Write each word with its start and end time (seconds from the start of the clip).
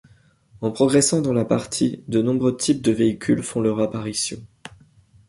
En 0.61 0.71
progressant 0.71 1.21
dans 1.21 1.31
la 1.31 1.45
partie, 1.45 2.03
de 2.07 2.23
nouveaux 2.23 2.51
types 2.51 2.81
de 2.81 2.91
véhicules 2.91 3.43
font 3.43 3.61
leur 3.61 3.79
apparition. 3.79 4.43